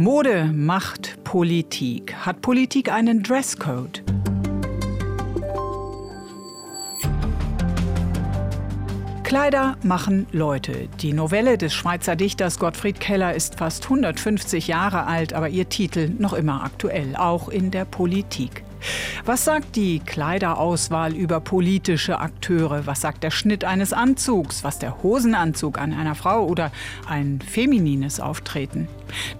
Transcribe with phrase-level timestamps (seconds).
[0.00, 2.14] Mode macht Politik.
[2.14, 4.02] Hat Politik einen Dresscode?
[9.24, 10.88] Kleider machen Leute.
[11.02, 16.08] Die Novelle des Schweizer Dichters Gottfried Keller ist fast 150 Jahre alt, aber ihr Titel
[16.18, 18.64] noch immer aktuell, auch in der Politik.
[19.24, 22.86] Was sagt die Kleiderauswahl über politische Akteure?
[22.86, 24.64] Was sagt der Schnitt eines Anzugs?
[24.64, 26.70] Was der Hosenanzug an einer Frau oder
[27.06, 28.88] ein feminines Auftreten?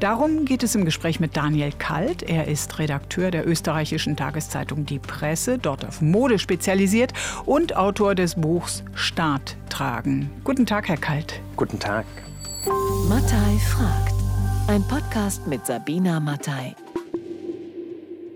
[0.00, 2.22] Darum geht es im Gespräch mit Daniel Kalt.
[2.22, 7.12] Er ist Redakteur der österreichischen Tageszeitung Die Presse, dort auf Mode spezialisiert
[7.46, 10.30] und Autor des Buchs Staat tragen.
[10.44, 11.40] Guten Tag, Herr Kalt.
[11.56, 12.04] Guten Tag.
[13.08, 14.14] Mattei fragt.
[14.68, 16.74] Ein Podcast mit Sabina Mattei.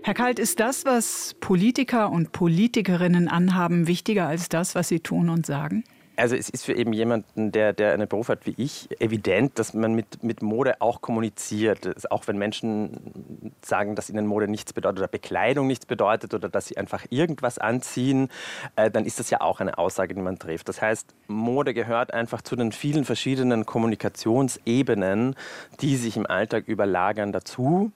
[0.05, 5.31] Herr Kalt, ist das, was Politiker und Politikerinnen anhaben, wichtiger als das, was sie tun
[5.31, 5.83] und sagen?
[6.15, 9.73] Also es ist für eben jemanden, der, der einen Beruf hat wie ich, evident, dass
[9.73, 12.11] man mit, mit Mode auch kommuniziert.
[12.11, 16.67] Auch wenn Menschen sagen, dass ihnen Mode nichts bedeutet oder Bekleidung nichts bedeutet oder dass
[16.67, 18.29] sie einfach irgendwas anziehen,
[18.75, 20.69] äh, dann ist das ja auch eine Aussage, die man trifft.
[20.69, 25.35] Das heißt, Mode gehört einfach zu den vielen verschiedenen Kommunikationsebenen,
[25.81, 27.91] die sich im Alltag überlagern, dazu.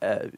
[0.00, 0.28] Äh,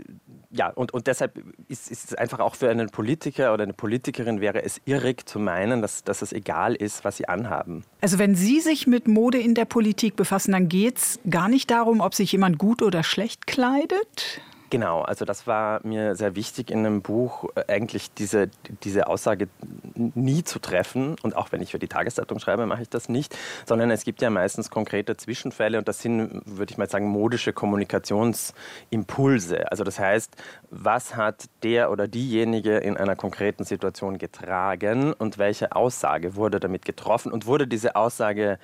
[0.51, 4.41] ja, und, und deshalb ist, ist, es einfach auch für einen Politiker oder eine Politikerin
[4.41, 7.85] wäre es irrig zu meinen, dass, dass es egal ist, was sie anhaben.
[8.01, 11.71] Also wenn Sie sich mit Mode in der Politik befassen, dann geht es gar nicht
[11.71, 14.41] darum, ob sich jemand gut oder schlecht kleidet,
[14.71, 18.51] Genau, also das war mir sehr wichtig in einem Buch, äh, eigentlich diese,
[18.83, 19.49] diese Aussage
[19.95, 21.17] nie zu treffen.
[21.23, 23.35] Und auch wenn ich für die Tageszeitung schreibe, mache ich das nicht,
[23.67, 27.55] sondern es gibt ja meistens konkrete Zwischenfälle und das sind, würde ich mal sagen, modische
[27.55, 29.71] Kommunikationsimpulse.
[29.71, 30.37] Also das heißt,
[30.71, 36.85] was hat der oder diejenige in einer konkreten Situation getragen und welche Aussage wurde damit
[36.85, 38.59] getroffen und wurde diese Aussage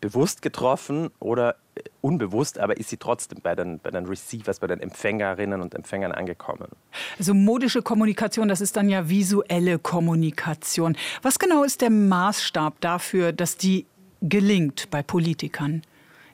[0.00, 4.66] bewusst getroffen oder äh, unbewusst, aber ist sie trotzdem bei den, bei den Receivers, bei
[4.68, 6.68] den Empfängerinnen und Empfängern angekommen.
[7.18, 10.96] Also modische Kommunikation, das ist dann ja visuelle Kommunikation.
[11.22, 13.86] Was genau ist der Maßstab dafür, dass die
[14.20, 15.82] gelingt bei Politikern?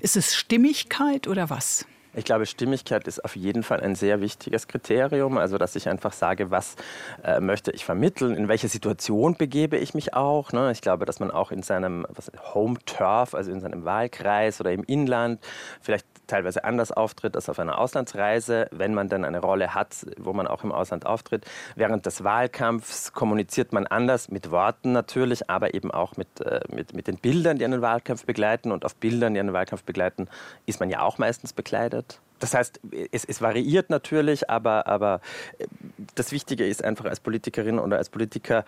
[0.00, 1.86] Ist es Stimmigkeit oder was?
[2.18, 5.38] Ich glaube, Stimmigkeit ist auf jeden Fall ein sehr wichtiges Kriterium.
[5.38, 6.74] Also, dass ich einfach sage, was
[7.22, 10.50] äh, möchte ich vermitteln, in welche Situation begebe ich mich auch.
[10.50, 10.72] Ne?
[10.72, 14.72] Ich glaube, dass man auch in seinem was, Home Turf, also in seinem Wahlkreis oder
[14.72, 15.38] im Inland,
[15.80, 20.32] vielleicht teilweise anders auftritt als auf einer Auslandsreise, wenn man dann eine Rolle hat, wo
[20.32, 21.44] man auch im Ausland auftritt.
[21.74, 26.94] Während des Wahlkampfs kommuniziert man anders mit Worten natürlich, aber eben auch mit, äh, mit,
[26.94, 28.70] mit den Bildern, die einen Wahlkampf begleiten.
[28.70, 30.28] Und auf Bildern, die einen Wahlkampf begleiten,
[30.66, 32.20] ist man ja auch meistens bekleidet.
[32.38, 32.80] Das heißt,
[33.10, 35.20] es, es, variiert natürlich, aber, aber
[35.58, 35.66] äh,
[36.14, 38.64] das Wichtige ist einfach als Politikerin oder als Politiker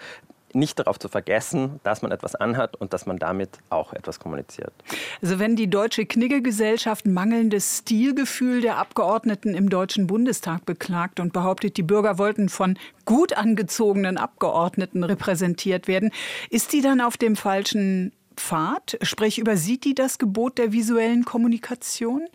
[0.55, 4.73] nicht darauf zu vergessen, dass man etwas anhat und dass man damit auch etwas kommuniziert.
[5.23, 11.77] Also wenn die Deutsche Knigge-Gesellschaft mangelndes Stilgefühl der Abgeordneten im Deutschen Bundestag beklagt und behauptet,
[11.77, 16.11] die Bürger wollten von gut angezogenen Abgeordneten repräsentiert werden,
[16.51, 18.99] ist die dann auf dem falschen Pfad?
[19.03, 22.27] Sprich, übersieht die das Gebot der visuellen Kommunikation?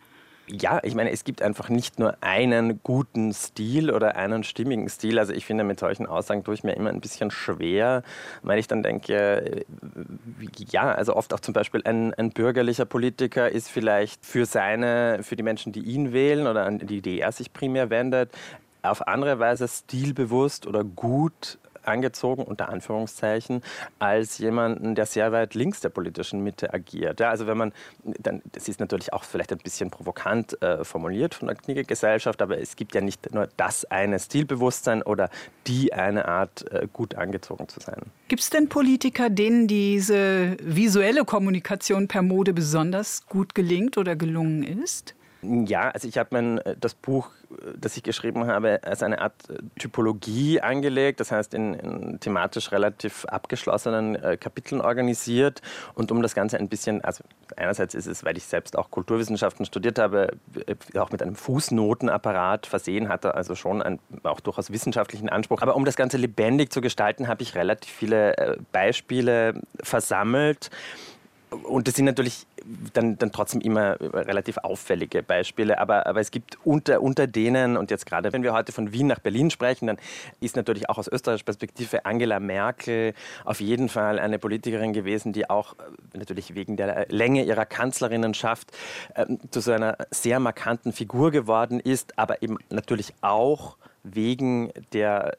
[0.48, 5.18] Ja, ich meine, es gibt einfach nicht nur einen guten Stil oder einen stimmigen Stil.
[5.18, 8.04] Also ich finde, mit solchen Aussagen tue ich mir immer ein bisschen schwer,
[8.44, 9.66] weil ich dann denke,
[10.70, 15.36] ja, also oft auch zum Beispiel ein, ein bürgerlicher Politiker ist vielleicht für seine, für
[15.36, 18.32] die Menschen, die ihn wählen oder an die, die er sich primär wendet,
[18.84, 21.58] auf andere Weise stilbewusst oder gut
[21.88, 23.62] angezogen, unter Anführungszeichen,
[24.00, 27.20] als jemanden, der sehr weit links der politischen Mitte agiert.
[27.20, 27.74] Ja, also wenn man,
[28.04, 32.60] dann, das ist natürlich auch vielleicht ein bisschen provokant äh, formuliert von der Knigge-Gesellschaft, aber
[32.60, 35.30] es gibt ja nicht nur das eine Stilbewusstsein oder
[35.68, 38.02] die eine Art, äh, gut angezogen zu sein.
[38.28, 44.64] Gibt es denn Politiker, denen diese visuelle Kommunikation per Mode besonders gut gelingt oder gelungen
[44.64, 45.15] ist?
[45.68, 49.22] Ja, also ich habe mein äh, das Buch, äh, das ich geschrieben habe, als eine
[49.22, 55.62] Art äh, Typologie angelegt, das heißt in, in thematisch relativ abgeschlossenen äh, Kapiteln organisiert.
[55.94, 57.24] Und um das Ganze ein bisschen, also
[57.56, 60.38] einerseits ist es, weil ich selbst auch Kulturwissenschaften studiert habe,
[60.98, 65.62] auch mit einem Fußnotenapparat versehen hatte, also schon einen auch durchaus wissenschaftlichen Anspruch.
[65.62, 70.70] Aber um das Ganze lebendig zu gestalten, habe ich relativ viele äh, Beispiele versammelt
[71.64, 72.46] und das sind natürlich
[72.94, 77.92] dann, dann trotzdem immer relativ auffällige Beispiele, aber, aber es gibt unter, unter denen, und
[77.92, 79.98] jetzt gerade wenn wir heute von Wien nach Berlin sprechen, dann
[80.40, 83.14] ist natürlich auch aus österreichischer Perspektive Angela Merkel
[83.44, 88.72] auf jeden Fall eine Politikerin gewesen, die auch äh, natürlich wegen der Länge ihrer Kanzlerinnenschaft
[89.14, 95.36] äh, zu so einer sehr markanten Figur geworden ist, aber eben natürlich auch wegen der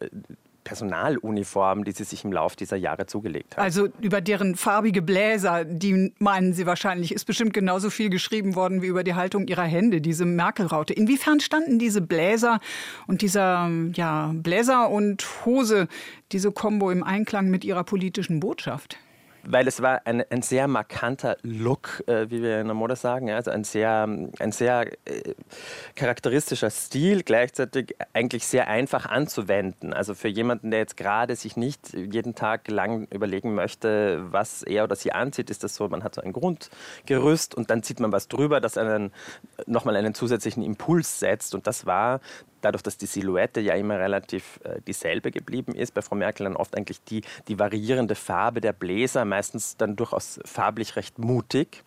[0.66, 3.62] Personaluniform, die sie sich im Laufe dieser Jahre zugelegt hat.
[3.62, 8.82] Also über deren farbige Bläser, die meinen Sie wahrscheinlich, ist bestimmt genauso viel geschrieben worden
[8.82, 10.92] wie über die Haltung ihrer Hände, diese Merkel-Raute.
[10.92, 12.58] Inwiefern standen diese Bläser
[13.06, 15.86] und dieser ja, Bläser und Hose,
[16.32, 18.98] diese Kombo im Einklang mit ihrer politischen Botschaft?
[19.48, 23.31] Weil es war ein, ein sehr markanter Look, äh, wie wir in der Mode sagen,
[23.31, 24.02] also ein sehr,
[24.38, 25.34] ein sehr äh,
[25.94, 29.93] charakteristischer Stil, gleichzeitig eigentlich sehr einfach anzuwenden.
[29.93, 34.84] Also für jemanden, der jetzt gerade sich nicht jeden Tag lang überlegen möchte, was er
[34.84, 38.12] oder sie anzieht, ist das so, man hat so ein Grundgerüst und dann zieht man
[38.12, 39.12] was drüber, das einen
[39.66, 42.20] nochmal einen zusätzlichen Impuls setzt und das war
[42.61, 46.56] dadurch, dass die Silhouette ja immer relativ äh, dieselbe geblieben ist, bei Frau Merkel dann
[46.56, 51.85] oft eigentlich die, die variierende Farbe der Bläser, meistens dann durchaus farblich recht mutig.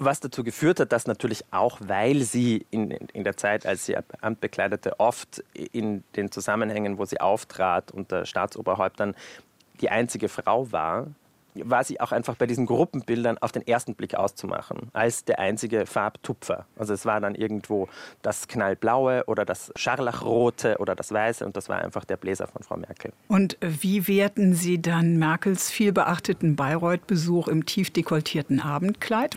[0.00, 3.96] Was dazu geführt hat, dass natürlich auch, weil sie in, in der Zeit, als sie
[4.20, 9.16] Amt bekleidete, oft in den Zusammenhängen, wo sie auftrat unter Staatsoberhäuptern,
[9.80, 11.08] die einzige Frau war,
[11.54, 15.86] war sie auch einfach bei diesen Gruppenbildern auf den ersten Blick auszumachen, als der einzige
[15.86, 16.66] Farbtupfer.
[16.76, 17.88] Also es war dann irgendwo
[18.22, 22.62] das Knallblaue oder das Scharlachrote oder das Weiße und das war einfach der Bläser von
[22.62, 23.12] Frau Merkel.
[23.28, 29.36] Und wie werten Sie dann Merkels vielbeachteten Bayreuth-Besuch im tief dekoltierten Abendkleid?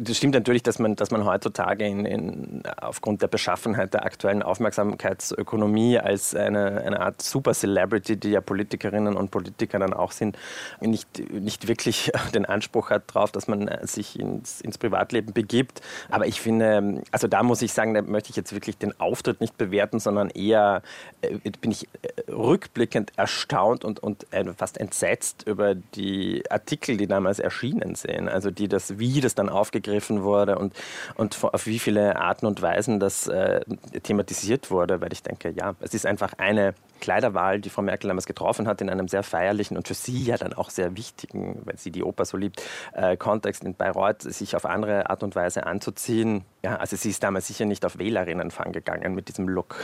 [0.00, 4.42] Das stimmt natürlich, dass man, dass man heutzutage in, in, aufgrund der Beschaffenheit der aktuellen
[4.42, 10.38] Aufmerksamkeitsökonomie als eine, eine Art Super-Celebrity, die ja Politikerinnen und Politiker dann auch sind,
[10.80, 15.80] nicht, nicht wirklich den Anspruch hat darauf, dass man sich ins, ins Privatleben begibt.
[16.10, 19.40] Aber ich finde, also da muss ich sagen, da möchte ich jetzt wirklich den Auftritt
[19.40, 20.82] nicht bewerten, sondern eher
[21.22, 24.26] äh, bin ich äh, rückblickend erstaunt und, und
[24.56, 28.28] fast entsetzt über die Artikel, die damals erschienen sind.
[28.28, 30.74] Also die das, wie das dann auf aufgegriffen wurde und,
[31.14, 33.60] und auf wie viele Arten und Weisen das äh,
[34.02, 38.26] thematisiert wurde, weil ich denke, ja, es ist einfach eine Kleiderwahl, die Frau Merkel damals
[38.26, 41.76] getroffen hat, in einem sehr feierlichen und für sie ja dann auch sehr wichtigen, weil
[41.76, 42.62] sie die Oper so liebt,
[42.94, 46.44] äh, Kontext in Bayreuth, sich auf andere Art und Weise anzuziehen.
[46.64, 49.82] Ja, also sie ist damals sicher nicht auf Wählerinnenfang gegangen mit diesem Look.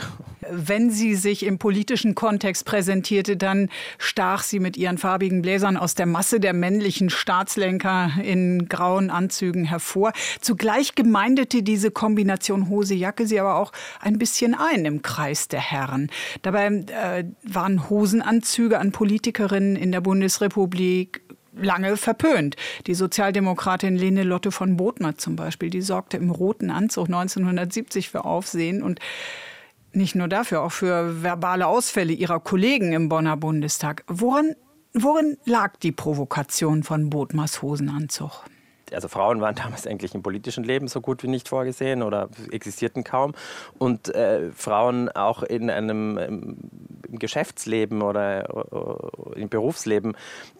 [0.49, 5.95] Wenn sie sich im politischen Kontext präsentierte, dann stach sie mit ihren farbigen Bläsern aus
[5.95, 10.13] der Masse der männlichen Staatslenker in grauen Anzügen hervor.
[10.39, 16.09] Zugleich gemeindete diese Kombination Hose-Jacke sie aber auch ein bisschen ein im Kreis der Herren.
[16.43, 21.21] Dabei äh, äh, waren Hosenanzüge an Politikerinnen in der Bundesrepublik
[21.53, 22.55] lange verpönt.
[22.87, 28.25] Die Sozialdemokratin Lene Lotte von Botner zum Beispiel, die sorgte im roten Anzug 1970 für
[28.25, 28.99] Aufsehen und
[29.91, 34.03] nicht nur dafür, auch für verbale Ausfälle ihrer Kollegen im Bonner Bundestag.
[34.07, 34.55] Woran,
[34.93, 38.43] worin lag die Provokation von Botmers Hosenanzug?
[38.93, 43.03] Also Frauen waren damals eigentlich im politischen Leben so gut wie nicht vorgesehen oder existierten
[43.03, 43.33] kaum.
[43.77, 46.57] Und äh, Frauen auch in einem
[47.09, 50.15] im Geschäftsleben oder, oder im Berufsleben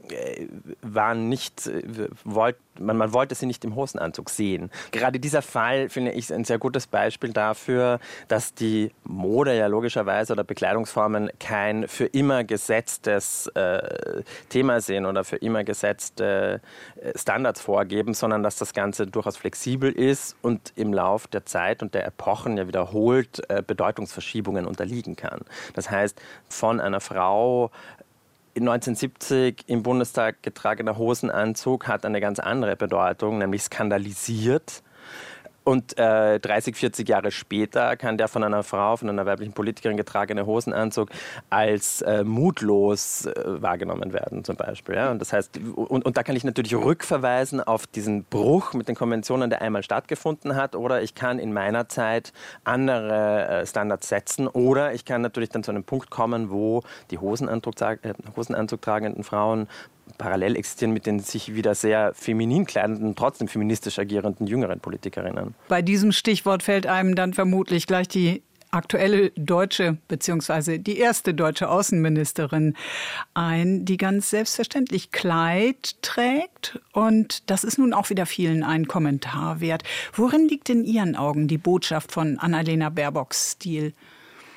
[0.09, 0.47] äh,
[0.81, 4.71] waren nicht, äh, wollt, man, man wollte sie nicht im Hosenanzug sehen.
[4.91, 10.33] Gerade dieser Fall finde ich ein sehr gutes Beispiel dafür, dass die Mode ja logischerweise
[10.33, 16.61] oder Bekleidungsformen kein für immer gesetztes äh, Thema sind oder für immer gesetzte
[16.95, 21.81] äh, Standards vorgeben, sondern dass das Ganze durchaus flexibel ist und im Lauf der Zeit
[21.81, 25.41] und der Epochen ja wiederholt äh, Bedeutungsverschiebungen unterliegen kann.
[25.73, 27.71] Das heißt, von einer Frau
[28.55, 34.83] 1970 im Bundestag getragener Hosenanzug hat eine ganz andere Bedeutung, nämlich skandalisiert
[35.63, 39.97] und äh, 30, 40 Jahre später kann der von einer Frau, von einer weiblichen Politikerin
[39.97, 41.09] getragene Hosenanzug
[41.49, 44.95] als äh, mutlos äh, wahrgenommen werden, zum Beispiel.
[44.95, 45.11] Ja?
[45.11, 48.95] Und das heißt, und, und da kann ich natürlich rückverweisen auf diesen Bruch mit den
[48.95, 52.33] Konventionen, der einmal stattgefunden hat, oder ich kann in meiner Zeit
[52.63, 57.17] andere äh, Standards setzen, oder ich kann natürlich dann zu einem Punkt kommen, wo die
[57.17, 57.97] Hosenanzug, äh,
[58.35, 59.67] Hosenanzug tragenden Frauen
[60.19, 65.55] parallel existieren mit den sich wieder sehr feminin kleidenden, trotzdem feministisch agierenden jüngeren Politikerinnen.
[65.67, 70.77] Bei diesem Stichwort fällt einem dann vermutlich gleich die aktuelle deutsche bzw.
[70.77, 72.75] die erste deutsche Außenministerin
[73.33, 76.79] ein, die ganz selbstverständlich Kleid trägt.
[76.93, 79.83] Und das ist nun auch wieder vielen ein Kommentar wert.
[80.13, 83.93] Worin liegt in Ihren Augen die Botschaft von Annalena Baerbocks Stil?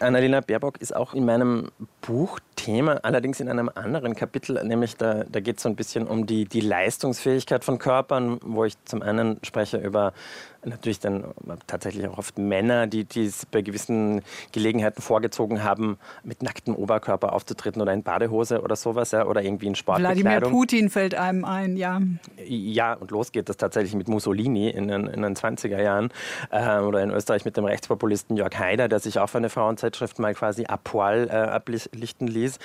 [0.02, 5.24] Annalena Baerbock ist auch in meinem Buch Thema, allerdings in einem anderen Kapitel, nämlich da,
[5.24, 9.02] da geht es so ein bisschen um die, die Leistungsfähigkeit von Körpern, wo ich zum
[9.02, 10.12] einen spreche über
[10.64, 11.24] natürlich dann
[11.66, 17.82] tatsächlich auch oft Männer, die, es bei gewissen Gelegenheiten vorgezogen haben, mit nacktem Oberkörper aufzutreten
[17.82, 20.24] oder in Badehose oder sowas, ja, oder irgendwie in Sportbekleidung.
[20.24, 22.00] Wladimir Putin fällt einem ein, ja.
[22.46, 26.10] Ja, und los geht das tatsächlich mit Mussolini in den, in den 20er Jahren
[26.50, 29.91] äh, oder in Österreich mit dem Rechtspopulisten Jörg Haider, der sich auch für eine Frauenzeit
[29.92, 32.58] Zeitschrift mal quasi à poil äh, ablichten ließ.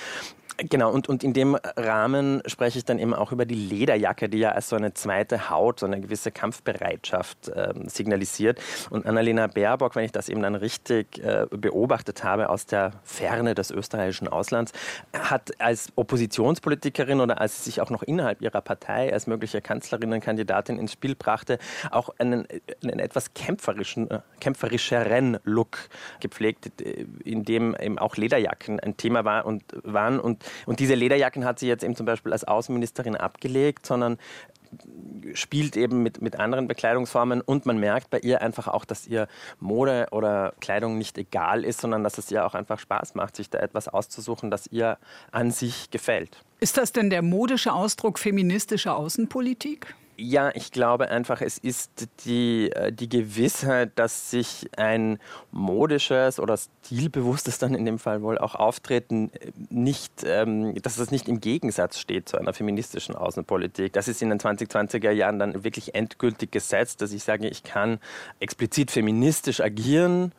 [0.60, 4.38] Genau, und, und in dem Rahmen spreche ich dann eben auch über die Lederjacke, die
[4.38, 8.60] ja als so eine zweite Haut, so eine gewisse Kampfbereitschaft äh, signalisiert.
[8.90, 13.54] Und Annalena Baerbock, wenn ich das eben dann richtig äh, beobachtet habe aus der Ferne
[13.54, 14.72] des österreichischen Auslands,
[15.16, 20.76] hat als Oppositionspolitikerin oder als sie sich auch noch innerhalb ihrer Partei als mögliche Kanzlerinnenkandidatin
[20.76, 21.58] ins Spiel brachte,
[21.92, 22.48] auch einen,
[22.82, 25.88] einen etwas kämpferischen, äh, kämpferischeren Look
[26.18, 26.82] gepflegt,
[27.24, 31.58] in dem eben auch Lederjacken ein Thema war und waren und und diese Lederjacken hat
[31.58, 34.18] sie jetzt eben zum Beispiel als Außenministerin abgelegt, sondern
[35.34, 39.28] spielt eben mit, mit anderen Bekleidungsformen und man merkt bei ihr einfach auch, dass ihr
[39.60, 43.50] Mode oder Kleidung nicht egal ist, sondern dass es ihr auch einfach Spaß macht, sich
[43.50, 44.98] da etwas auszusuchen, das ihr
[45.30, 46.42] an sich gefällt.
[46.60, 49.94] Ist das denn der modische Ausdruck feministischer Außenpolitik?
[50.20, 55.20] Ja, ich glaube einfach, es ist die, äh, die Gewissheit, dass sich ein
[55.52, 61.12] modisches oder stilbewusstes dann in dem Fall wohl auch Auftreten äh, nicht, ähm, dass das
[61.12, 63.92] nicht im Gegensatz steht zu einer feministischen Außenpolitik.
[63.92, 68.00] Das ist in den 2020er Jahren dann wirklich endgültig gesetzt, dass ich sage, ich kann
[68.40, 70.32] explizit feministisch agieren,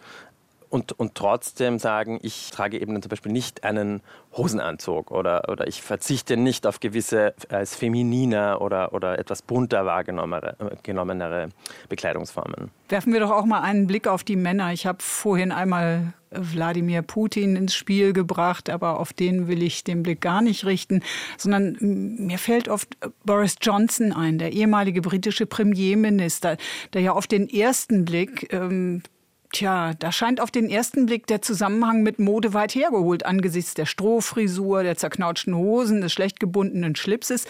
[0.69, 4.01] und, und trotzdem sagen, ich trage eben zum Beispiel nicht einen
[4.35, 11.49] Hosenanzug oder, oder ich verzichte nicht auf gewisse als femininer oder, oder etwas bunter wahrgenommenere
[11.89, 12.69] Bekleidungsformen.
[12.89, 14.71] Werfen wir doch auch mal einen Blick auf die Männer.
[14.71, 20.03] Ich habe vorhin einmal Wladimir Putin ins Spiel gebracht, aber auf den will ich den
[20.03, 21.01] Blick gar nicht richten,
[21.37, 26.57] sondern mir fällt oft Boris Johnson ein, der ehemalige britische Premierminister,
[26.93, 29.01] der ja auf den ersten Blick ähm,
[29.51, 33.87] Tja, da scheint auf den ersten Blick der Zusammenhang mit Mode weit hergeholt angesichts der
[33.87, 37.45] Strohfrisur, der zerknautschten Hosen, des schlecht gebundenen Schlipses.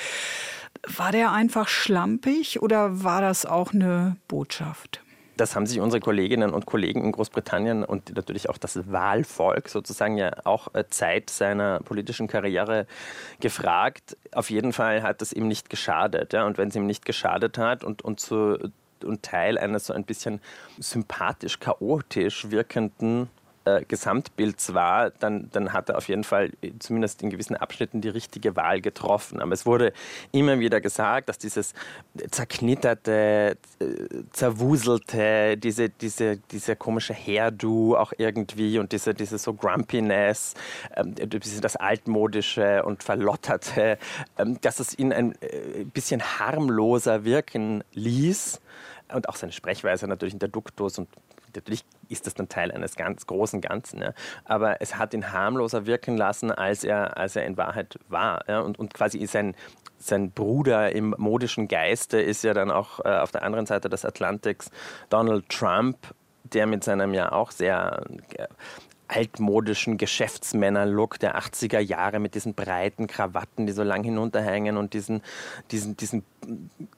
[0.87, 5.01] War der einfach schlampig oder war das auch eine Botschaft?
[5.35, 10.17] Das haben sich unsere Kolleginnen und Kollegen in Großbritannien und natürlich auch das Wahlvolk sozusagen
[10.17, 12.87] ja auch äh, Zeit seiner politischen Karriere
[13.39, 14.17] gefragt.
[14.33, 16.33] Auf jeden Fall hat das ihm nicht geschadet.
[16.33, 16.45] Ja?
[16.45, 18.57] Und wenn es ihm nicht geschadet hat und, und zu
[19.05, 20.41] und Teil eines so ein bisschen
[20.79, 23.29] sympathisch chaotisch wirkenden
[23.77, 28.09] äh, Gesamtbilds war, dann, dann hat er auf jeden Fall zumindest in gewissen Abschnitten die
[28.09, 29.41] richtige Wahl getroffen.
[29.41, 29.93] Aber es wurde
[30.31, 31.73] immer wieder gesagt, dass dieses
[32.31, 33.85] zerknitterte, äh,
[34.31, 40.53] zerwuselte, diese, diese, diese komische Hairdo auch irgendwie und diese, diese so Grumpiness,
[40.95, 41.15] ähm,
[41.61, 43.97] das altmodische und verlotterte,
[44.37, 48.59] ähm, dass es ihn ein äh, bisschen harmloser wirken ließ
[49.13, 51.09] und auch seine Sprechweise natürlich in der Duktus und
[51.55, 54.01] natürlich ist das dann Teil eines ganz großen Ganzen.
[54.01, 54.13] Ja.
[54.45, 58.43] Aber es hat ihn harmloser wirken lassen, als er, als er in Wahrheit war.
[58.47, 58.61] Ja.
[58.61, 59.55] Und, und quasi sein,
[59.97, 64.05] sein Bruder im modischen Geiste ist ja dann auch äh, auf der anderen Seite des
[64.05, 64.71] Atlantiks
[65.09, 65.97] Donald Trump,
[66.43, 68.03] der mit seinem ja auch sehr
[68.35, 68.47] äh,
[69.09, 75.21] altmodischen Geschäftsmänner-Look der 80er Jahre mit diesen breiten Krawatten, die so lang hinunterhängen und diesen,
[75.71, 76.23] diesen, diesen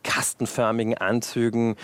[0.03, 1.77] kastenförmigen Anzügen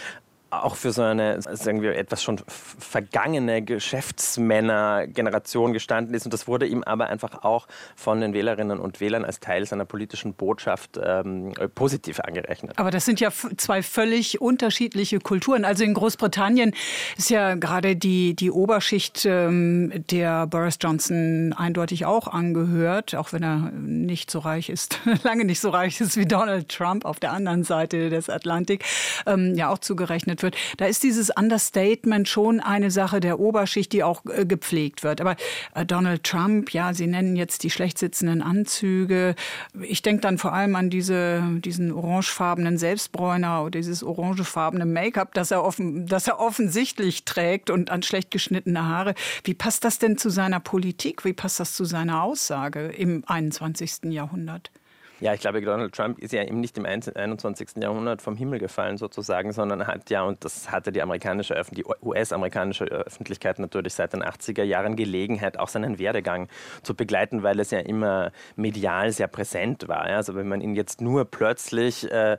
[0.50, 6.26] auch für so eine, sagen wir, etwas schon vergangene Geschäftsmänner-Generation gestanden ist.
[6.26, 9.86] Und das wurde ihm aber einfach auch von den Wählerinnen und Wählern als Teil seiner
[9.86, 12.78] politischen Botschaft ähm, positiv angerechnet.
[12.78, 15.66] Aber das sind ja zwei völlig unterschiedliche Kulturen.
[15.66, 16.74] Also in Großbritannien
[17.18, 23.44] ist ja gerade die, die Oberschicht ähm, der Boris Johnson eindeutig auch angehört, auch wenn
[23.44, 27.34] er nicht so reich ist, lange nicht so reich ist wie Donald Trump auf der
[27.34, 28.86] anderen Seite des Atlantik,
[29.26, 30.56] ähm, ja auch zugerechnet verwendet wird.
[30.78, 35.22] Da ist dieses Understatement schon eine Sache der Oberschicht, die auch äh, gepflegt wird.
[35.22, 35.36] Aber
[35.76, 39.36] äh, Donald Trump, ja, Sie nennen jetzt die schlecht sitzenden Anzüge.
[39.82, 45.48] Ich denke dann vor allem an diese, diesen orangefarbenen Selbstbräuner oder dieses orangefarbene Make-up, das
[45.50, 49.16] das er offensichtlich trägt und an schlecht geschnittene Haare.
[49.44, 51.24] Wie passt das denn zu seiner Politik?
[51.24, 54.12] Wie passt das zu seiner Aussage im 21.
[54.12, 54.72] Jahrhundert?
[55.20, 57.70] Ja, ich glaube, Donald Trump ist ja eben nicht im 21.
[57.82, 62.86] Jahrhundert vom Himmel gefallen sozusagen, sondern hat ja, und das hatte die amerikanische die US-amerikanische
[62.86, 66.50] Öffentlichkeit natürlich seit den 80er Jahren Gelegenheit, auch seinen Werdegang
[66.84, 70.02] zu begleiten, weil es ja immer medial sehr präsent war.
[70.02, 72.38] Also wenn man ihn jetzt nur plötzlich äh,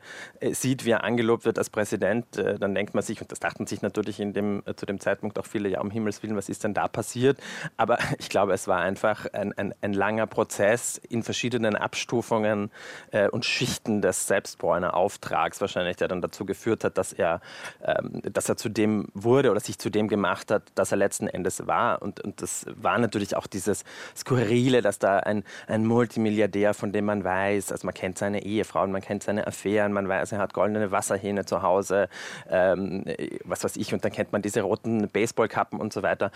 [0.53, 3.67] sieht, wie er angelobt wird als Präsident, äh, dann denkt man sich, und das dachten
[3.67, 6.49] sich natürlich in dem, äh, zu dem Zeitpunkt auch viele, ja um Himmels Willen, was
[6.49, 7.39] ist denn da passiert?
[7.77, 12.68] Aber ich glaube, es war einfach ein, ein, ein langer Prozess in verschiedenen Abstufungen
[13.11, 17.41] Äh, und Schichten des Selbstbräuner-Auftrags wahrscheinlich, der dann dazu geführt hat, dass er,
[17.85, 21.29] ähm, dass er zu dem wurde oder sich zu dem gemacht hat, dass er letzten
[21.29, 22.03] Endes war.
[22.03, 23.85] Und, und das war natürlich auch dieses
[24.17, 28.83] Skurrile, dass da ein, ein Multimilliardär, von dem man weiß, also man kennt seine Ehefrau
[28.83, 32.09] und man kennt seine Affären, man weiß, er hat goldene Wasserhähne zu Hause,
[32.49, 33.05] ähm,
[33.45, 36.31] was weiß ich, und dann kennt man diese roten Baseballkappen und so weiter.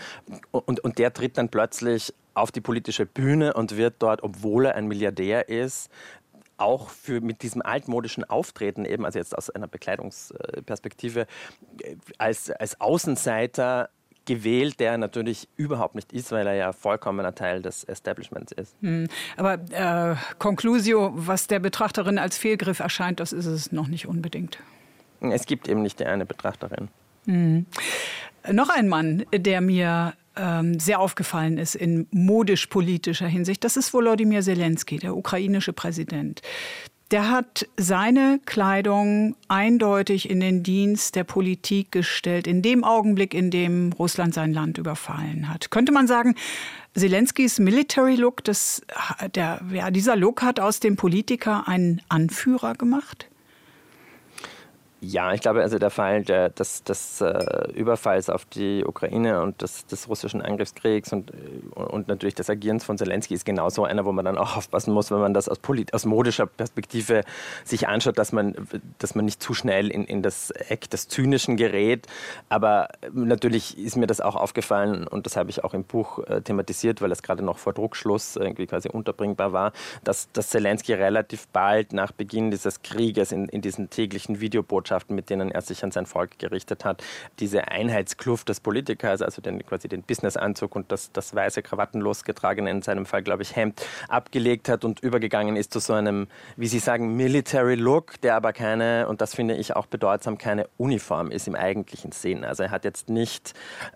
[0.51, 4.75] Und, und der tritt dann plötzlich auf die politische Bühne und wird dort, obwohl er
[4.75, 5.89] ein Milliardär ist,
[6.63, 11.27] auch für mit diesem altmodischen Auftreten eben, also jetzt aus einer Bekleidungsperspektive,
[12.17, 13.89] als, als Außenseiter
[14.25, 18.75] gewählt, der natürlich überhaupt nicht ist, weil er ja vollkommener Teil des Establishments ist.
[18.81, 19.07] Hm.
[19.37, 24.59] Aber äh, Conclusio, was der Betrachterin als Fehlgriff erscheint, das ist es noch nicht unbedingt.
[25.19, 26.89] Es gibt eben nicht die eine Betrachterin.
[27.25, 27.65] Hm.
[28.51, 34.41] Noch ein Mann, der mir ähm, sehr aufgefallen ist in modisch-politischer Hinsicht, das ist Volodymyr
[34.41, 36.41] Zelensky, der ukrainische Präsident.
[37.11, 43.51] Der hat seine Kleidung eindeutig in den Dienst der Politik gestellt, in dem Augenblick, in
[43.51, 45.69] dem Russland sein Land überfallen hat.
[45.69, 46.35] Könnte man sagen,
[46.95, 48.81] Zelenskys Military Look, das,
[49.35, 53.27] der, ja, dieser Look hat aus dem Politiker einen Anführer gemacht?
[55.05, 59.61] Ja, ich glaube, also der Fall der, des, des äh, Überfalls auf die Ukraine und
[59.61, 61.35] des, des russischen Angriffskriegs und, äh,
[61.75, 65.11] und natürlich des Agierens von Zelensky ist genauso einer, wo man dann auch aufpassen muss,
[65.11, 67.25] wenn man das aus, polit aus modischer Perspektive
[67.65, 68.55] sich anschaut, dass man,
[68.97, 72.07] dass man nicht zu schnell in, in das Eck des Zynischen gerät.
[72.47, 76.41] Aber natürlich ist mir das auch aufgefallen und das habe ich auch im Buch äh,
[76.41, 79.73] thematisiert, weil es gerade noch vor Druckschluss irgendwie quasi unterbringbar war,
[80.05, 85.15] dass, dass Zelensky relativ bald nach Beginn dieses Krieges in, in diesen täglichen Videobotschaften Botschaften,
[85.15, 87.03] mit denen er sich an sein Volk gerichtet hat,
[87.39, 92.69] diese Einheitskluft des Politikers, also den, quasi den Businessanzug und das, das weiße Krawattenlos getragene,
[92.69, 96.67] in seinem Fall, glaube ich, Hemd, abgelegt hat und übergegangen ist zu so einem, wie
[96.67, 101.31] Sie sagen, Military Look, der aber keine, und das finde ich auch bedeutsam, keine Uniform
[101.31, 102.45] ist im eigentlichen Sinn.
[102.45, 103.53] Also er hat jetzt nicht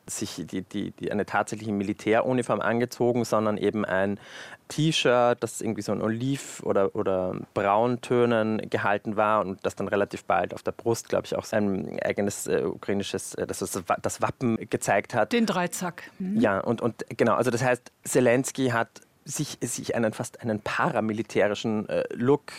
[0.07, 4.19] sich die, die, die eine tatsächliche Militäruniform angezogen, sondern eben ein,
[4.67, 10.23] T-Shirt, das irgendwie so in Oliv- oder, oder Brauntönen gehalten war und das dann relativ
[10.25, 14.57] bald auf der Brust, glaube ich, auch sein eigenes äh, ukrainisches, äh, das, das Wappen
[14.69, 15.33] gezeigt hat.
[15.33, 16.03] Den Dreizack.
[16.19, 16.39] Mhm.
[16.39, 21.89] Ja, und, und genau, also das heißt, Zelensky hat sich, sich einen fast einen paramilitärischen
[21.89, 22.53] äh, Look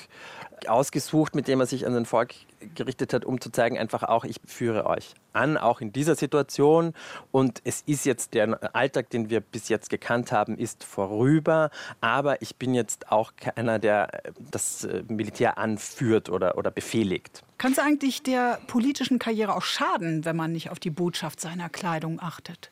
[0.67, 2.35] ausgesucht, mit dem er sich an sein Volk
[2.75, 6.95] gerichtet hat, um zu zeigen, einfach auch, ich führe euch an, auch in dieser Situation.
[7.31, 11.71] Und es ist jetzt der Alltag, den wir bis jetzt gekannt haben, ist vorüber.
[12.01, 17.44] Aber ich bin jetzt auch keiner, der das äh, Militär anführt oder, oder befehligt.
[17.59, 21.68] Kann es eigentlich der politischen Karriere auch schaden, wenn man nicht auf die Botschaft seiner
[21.68, 22.71] Kleidung achtet?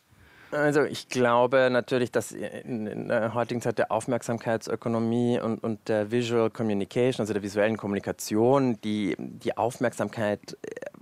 [0.56, 6.48] Also ich glaube natürlich, dass in der heutigen Zeit der Aufmerksamkeitsökonomie und, und der Visual
[6.48, 10.95] Communication, also der visuellen Kommunikation, die, die Aufmerksamkeit äh,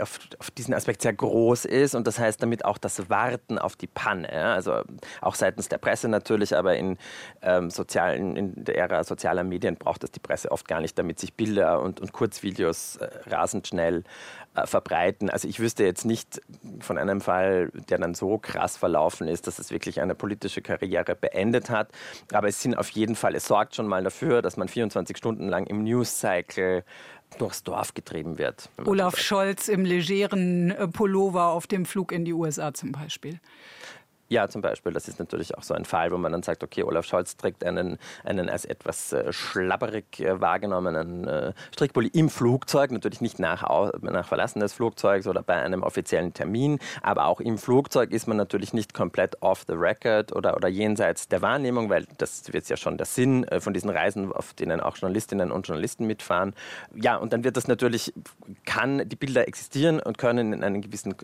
[0.00, 3.76] auf, auf, diesen Aspekt sehr groß ist und das heißt damit auch das Warten auf
[3.76, 4.28] die Panne.
[4.32, 4.54] Ja?
[4.54, 4.82] Also
[5.20, 6.98] auch seitens der Presse natürlich, aber in,
[7.42, 11.18] ähm, sozialen, in der Ära sozialer Medien braucht es die Presse oft gar nicht, damit
[11.18, 14.04] sich Bilder und, und Kurzvideos äh, rasend schnell
[14.54, 15.30] äh, verbreiten.
[15.30, 16.40] Also ich wüsste jetzt nicht
[16.80, 21.14] von einem Fall, der dann so krass verlaufen ist, dass es wirklich eine politische Karriere
[21.14, 21.88] beendet hat.
[22.32, 25.48] Aber es sind auf jeden Fall, es sorgt schon mal dafür, dass man 24 Stunden
[25.48, 26.84] lang im News-Cycle
[27.36, 28.68] durchs Dorf getrieben wird.
[28.84, 33.40] Olaf Scholz im legeren äh, Pullover auf dem Flug in die USA zum Beispiel.
[34.28, 34.92] Ja, zum Beispiel.
[34.92, 37.62] Das ist natürlich auch so ein Fall, wo man dann sagt, okay, Olaf Scholz trägt
[37.62, 43.62] einen, einen als etwas äh, schlabberig äh, wahrgenommenen äh, Strickpulli im Flugzeug, natürlich nicht nach,
[44.00, 48.38] nach Verlassen des Flugzeugs oder bei einem offiziellen Termin, aber auch im Flugzeug ist man
[48.38, 52.78] natürlich nicht komplett off the record oder, oder jenseits der Wahrnehmung, weil das wird ja
[52.78, 56.54] schon der Sinn äh, von diesen Reisen, auf denen auch Journalistinnen und Journalisten mitfahren.
[56.94, 58.14] Ja, und dann wird das natürlich,
[58.64, 61.14] kann, die Bilder existieren und können in einen gewissen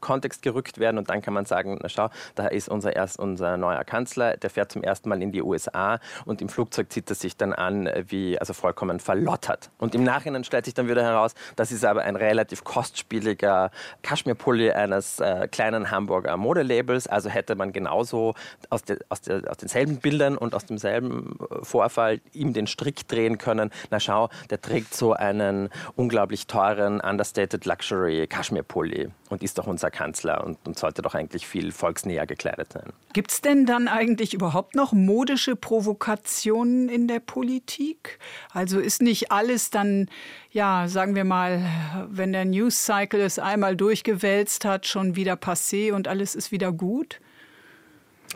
[0.00, 2.10] Kontext gerückt werden und dann kann man sagen, na schau,
[2.40, 5.98] da ist unser, erst, unser neuer Kanzler, der fährt zum ersten Mal in die USA
[6.24, 9.70] und im Flugzeug zieht er sich dann an, wie also vollkommen verlottert.
[9.76, 13.70] Und im Nachhinein stellt sich dann wieder heraus, das ist aber ein relativ kostspieliger
[14.02, 17.06] Kaschmirpulli eines äh, kleinen Hamburger Modelabels.
[17.06, 18.34] Also hätte man genauso
[18.70, 23.06] aus, de, aus, de, aus denselben Bildern und aus demselben äh, Vorfall ihm den Strick
[23.06, 23.70] drehen können.
[23.90, 29.90] Na schau, der trägt so einen unglaublich teuren, understated Luxury Kaschmirpulli und ist doch unser
[29.90, 32.92] Kanzler und, und sollte doch eigentlich viel volksnäher gekleidet sein.
[33.12, 38.18] Gibt es denn dann eigentlich überhaupt noch modische Provokationen in der Politik?
[38.52, 40.08] Also ist nicht alles dann,
[40.50, 41.62] ja, sagen wir mal,
[42.08, 46.72] wenn der News Cycle es einmal durchgewälzt hat, schon wieder passé und alles ist wieder
[46.72, 47.20] gut?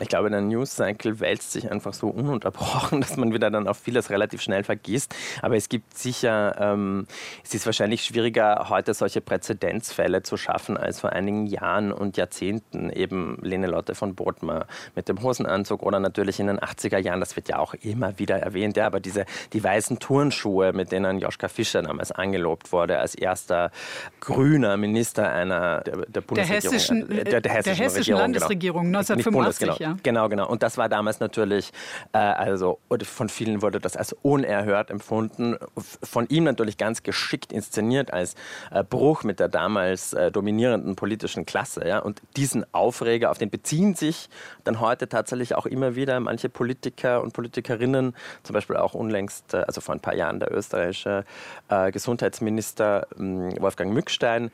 [0.01, 3.77] Ich glaube, der News Cycle wälzt sich einfach so ununterbrochen, dass man wieder dann auf
[3.77, 5.15] vieles relativ schnell vergisst.
[5.41, 7.07] Aber es gibt sicher, ähm,
[7.43, 12.89] es ist wahrscheinlich schwieriger, heute solche Präzedenzfälle zu schaffen als vor einigen Jahren und Jahrzehnten.
[12.89, 17.37] Eben Lene Lotte von Bodmer mit dem Hosenanzug oder natürlich in den 80er Jahren, das
[17.37, 18.75] wird ja auch immer wieder erwähnt.
[18.75, 23.71] Ja, aber diese, die weißen Turnschuhe, mit denen Joschka Fischer damals angelobt wurde als erster
[24.19, 26.35] grüner Minister einer der, der Bundesregierung.
[26.35, 28.19] Der hessischen, äh, der, der hessischen, der hessischen Regierung, genau.
[28.19, 28.97] Landesregierung genau.
[28.99, 29.97] 1985 ja.
[30.03, 30.47] Genau, genau.
[30.47, 31.71] Und das war damals natürlich,
[32.13, 35.57] äh, also von vielen wurde das als unerhört empfunden.
[36.03, 38.35] Von ihm natürlich ganz geschickt inszeniert als
[38.71, 41.87] äh, Bruch mit der damals äh, dominierenden politischen Klasse.
[41.87, 41.99] Ja?
[41.99, 44.29] Und diesen Aufreger, auf den beziehen sich
[44.63, 49.57] dann heute tatsächlich auch immer wieder manche Politiker und Politikerinnen, zum Beispiel auch unlängst, äh,
[49.57, 51.25] also vor ein paar Jahren der österreichische
[51.69, 54.51] äh, Gesundheitsminister hm, Wolfgang Mückstein,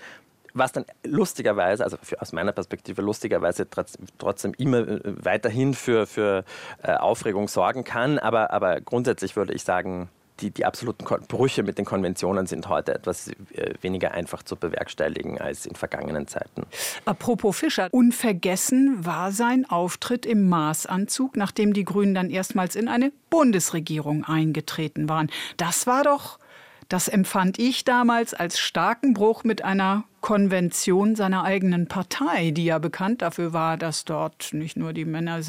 [0.53, 3.67] was dann lustigerweise, also für, aus meiner Perspektive lustigerweise
[4.17, 6.43] trotzdem immer äh, weiterhin für, für
[6.83, 8.19] äh, Aufregung sorgen kann.
[8.19, 10.09] Aber, aber grundsätzlich würde ich sagen,
[10.41, 15.39] die, die absoluten Brüche mit den Konventionen sind heute etwas äh, weniger einfach zu bewerkstelligen
[15.39, 16.63] als in vergangenen Zeiten.
[17.05, 23.11] Apropos Fischer, unvergessen war sein Auftritt im Maßanzug, nachdem die Grünen dann erstmals in eine
[23.29, 25.29] Bundesregierung eingetreten waren.
[25.57, 26.39] Das war doch
[26.91, 32.79] das empfand ich damals als starken Bruch mit einer Konvention seiner eigenen Partei, die ja
[32.79, 35.39] bekannt dafür war, dass dort nicht nur die Männer,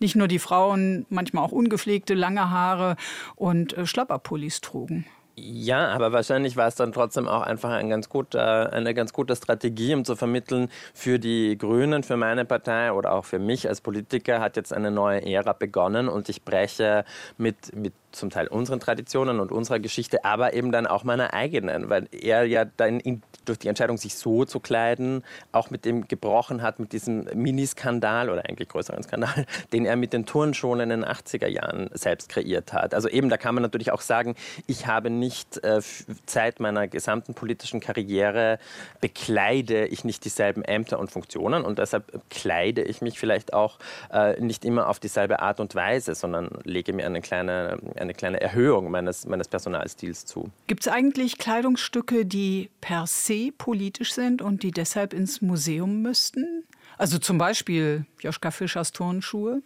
[0.00, 2.96] nicht nur die Frauen, manchmal auch ungepflegte lange Haare
[3.36, 5.06] und äh, Schlapperpullis trugen.
[5.34, 9.34] Ja, aber wahrscheinlich war es dann trotzdem auch einfach ein ganz guter, eine ganz gute
[9.34, 13.80] Strategie, um zu vermitteln, für die Grünen, für meine Partei oder auch für mich als
[13.80, 17.06] Politiker hat jetzt eine neue Ära begonnen und ich breche
[17.38, 21.90] mit, mit zum Teil unseren Traditionen und unserer Geschichte, aber eben dann auch meiner eigenen,
[21.90, 26.08] weil er ja dann in, durch die Entscheidung, sich so zu kleiden, auch mit dem
[26.08, 30.88] gebrochen hat, mit diesem Miniskandal oder eigentlich größeren Skandal, den er mit den Turnschuhen in
[30.90, 32.94] den 80er Jahren selbst kreiert hat.
[32.94, 35.80] Also eben, da kann man natürlich auch sagen, ich habe nicht äh,
[36.26, 38.58] Zeit meiner gesamten politischen Karriere
[39.00, 43.78] bekleide ich nicht dieselben Ämter und Funktionen und deshalb kleide ich mich vielleicht auch
[44.12, 48.40] äh, nicht immer auf dieselbe Art und Weise, sondern lege mir eine kleine eine kleine
[48.40, 50.50] Erhöhung meines, meines Personalstils zu.
[50.66, 56.64] Gibt es eigentlich Kleidungsstücke, die per se politisch sind und die deshalb ins Museum müssten?
[56.98, 59.62] Also zum Beispiel Joschka Fischers Turnschuhe?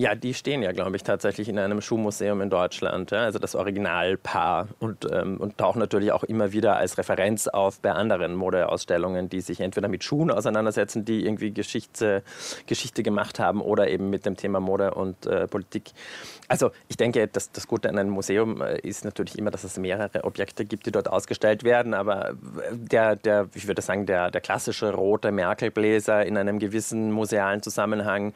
[0.00, 3.10] Ja, die stehen ja, glaube ich, tatsächlich in einem Schuhmuseum in Deutschland.
[3.10, 3.24] Ja?
[3.24, 7.92] Also das Originalpaar und, ähm, und tauchen natürlich auch immer wieder als Referenz auf bei
[7.92, 12.22] anderen Modeausstellungen, die sich entweder mit Schuhen auseinandersetzen, die irgendwie Geschichte,
[12.64, 15.90] Geschichte gemacht haben oder eben mit dem Thema Mode und äh, Politik.
[16.48, 19.76] Also ich denke, das, das Gute an einem Museum äh, ist natürlich immer, dass es
[19.76, 21.92] mehrere Objekte gibt, die dort ausgestellt werden.
[21.92, 22.32] Aber
[22.72, 28.32] der, der ich würde sagen, der, der klassische rote Merkelbläser in einem gewissen musealen Zusammenhang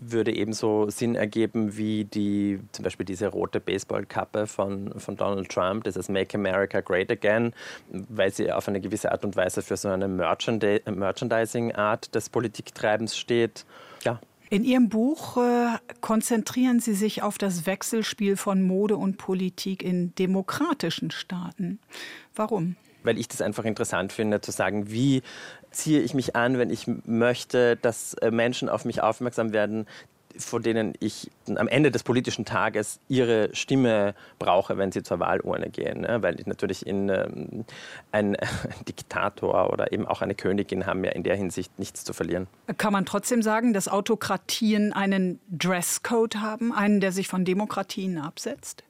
[0.00, 5.48] würde ebenso Sinn Sinn ergeben wie die, zum Beispiel diese rote Baseballkappe von, von Donald
[5.48, 7.52] Trump, dieses Make America Great Again,
[7.90, 13.64] weil sie auf eine gewisse Art und Weise für so eine Merchandising-Art des Politiktreibens steht.
[14.04, 14.20] Ja.
[14.50, 20.14] In Ihrem Buch äh, konzentrieren Sie sich auf das Wechselspiel von Mode und Politik in
[20.14, 21.78] demokratischen Staaten.
[22.34, 22.76] Warum?
[23.02, 25.22] Weil ich das einfach interessant finde, zu sagen, wie
[25.70, 29.86] ziehe ich mich an, wenn ich möchte, dass äh, Menschen auf mich aufmerksam werden,
[30.38, 35.70] von denen ich am Ende des politischen Tages ihre Stimme brauche, wenn sie zur Wahlurne
[35.70, 36.02] gehen.
[36.02, 36.22] Ne?
[36.22, 37.64] Weil ich natürlich in, ähm,
[38.12, 38.36] ein, ein,
[38.88, 42.46] Diktator oder eben auch eine Königin haben ja in der Hinsicht nichts zu verlieren.
[42.76, 48.84] Kann man trotzdem sagen, dass Autokratien einen Dresscode haben, einen, der sich von Demokratien absetzt?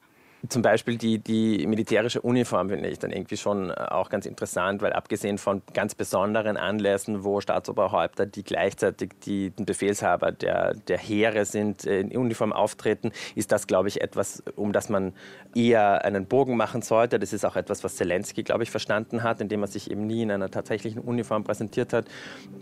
[0.48, 4.83] Zum Beispiel die, die militärische Uniform finde ich dann irgendwie schon äh, auch ganz interessant,
[4.83, 10.96] weil abgesehen von ganz besonderen Anlässen, wo Staatsoberhäupter, die gleichzeitig die, den Befehlshaber der, der
[10.96, 15.12] Heere sind, äh, in Uniform auftreten, ist das, glaube ich, etwas, um das man
[15.57, 17.18] eher einen Bogen machen sollte.
[17.18, 20.22] Das ist auch etwas, was Zelensky, glaube ich, verstanden hat, indem er sich eben nie
[20.22, 22.05] in einer tatsächlichen Uniform präsentiert hat,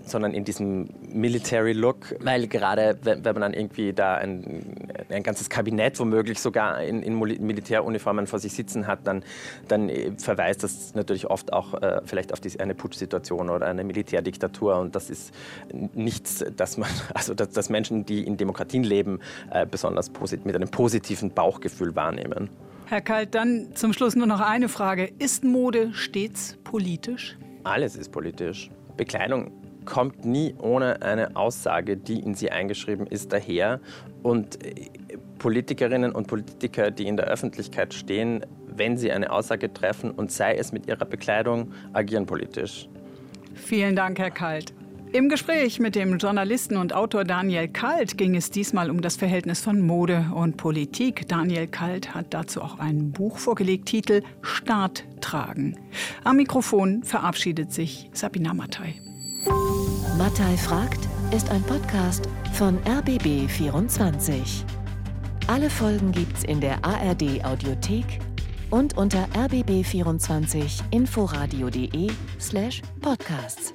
[0.02, 5.22] sondern in diesem Military Look, weil gerade wenn, wenn man dann irgendwie da ein, ein
[5.22, 9.22] ganzes Kabinett womöglich sogar in, in Militär Militäruniformen vor sich sitzen hat, dann,
[9.68, 13.84] dann äh, verweist das natürlich oft auch äh, vielleicht auf die, eine Putschsituation oder eine
[13.84, 14.78] Militärdiktatur.
[14.78, 15.34] Und das ist
[15.72, 20.10] nichts, dass man, also dass, dass Menschen, die in Demokratien leben, äh, besonders
[20.44, 22.48] mit einem positiven Bauchgefühl wahrnehmen.
[22.86, 25.10] Herr Kalt, dann zum Schluss nur noch eine Frage.
[25.18, 27.36] Ist Mode stets politisch?
[27.64, 28.70] Alles ist politisch.
[28.96, 29.50] Bekleidung
[29.86, 33.80] kommt nie ohne eine Aussage, die in sie eingeschrieben ist, daher.
[34.22, 34.90] Und äh,
[35.38, 40.56] Politikerinnen und Politiker, die in der Öffentlichkeit stehen, wenn sie eine Aussage treffen und sei
[40.56, 42.88] es mit ihrer Bekleidung, agieren politisch.
[43.54, 44.74] Vielen Dank, Herr Kalt.
[45.12, 49.60] Im Gespräch mit dem Journalisten und Autor Daniel Kalt ging es diesmal um das Verhältnis
[49.60, 51.28] von Mode und Politik.
[51.28, 55.78] Daniel Kalt hat dazu auch ein Buch vorgelegt, Titel Staat tragen.
[56.24, 58.96] Am Mikrofon verabschiedet sich Sabina Mattei.
[60.18, 64.64] Mattei fragt ist ein Podcast von RBB24.
[65.46, 68.20] Alle Folgen gibt's in der ARD Audiothek
[68.70, 73.72] und unter rbb24inforadio.de slash podcasts.